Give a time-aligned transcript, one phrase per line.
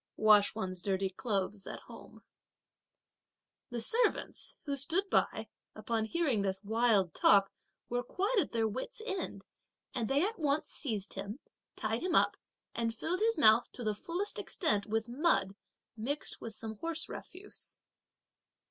[0.17, 2.23] (wash one's dirty clothes at home).
[3.69, 7.51] The servants who stood by, upon hearing this wild talk,
[7.87, 9.45] were quite at their wits' end,
[9.93, 11.37] and they at once seized him,
[11.75, 12.35] tied him up,
[12.73, 15.55] and filled his mouth to the fullest extent with mud
[15.95, 17.79] mixed with some horse refuse.